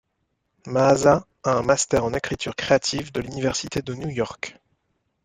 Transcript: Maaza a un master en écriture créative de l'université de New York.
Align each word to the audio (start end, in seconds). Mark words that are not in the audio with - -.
Maaza 0.65 1.27
a 1.43 1.51
un 1.51 1.61
master 1.61 2.03
en 2.03 2.13
écriture 2.15 2.55
créative 2.55 3.11
de 3.11 3.21
l'université 3.21 3.83
de 3.83 3.93
New 3.93 4.09
York. 4.09 4.55